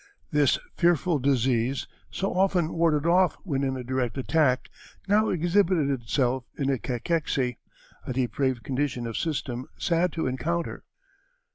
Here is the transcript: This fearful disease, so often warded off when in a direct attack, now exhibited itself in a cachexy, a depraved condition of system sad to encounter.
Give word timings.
This 0.31 0.57
fearful 0.75 1.19
disease, 1.19 1.87
so 2.09 2.33
often 2.33 2.73
warded 2.73 3.05
off 3.05 3.35
when 3.43 3.63
in 3.63 3.77
a 3.77 3.83
direct 3.83 4.17
attack, 4.17 4.67
now 5.07 5.29
exhibited 5.29 5.91
itself 5.91 6.43
in 6.57 6.71
a 6.71 6.79
cachexy, 6.79 7.57
a 8.07 8.11
depraved 8.11 8.63
condition 8.63 9.05
of 9.05 9.15
system 9.15 9.67
sad 9.77 10.11
to 10.13 10.25
encounter. 10.25 10.85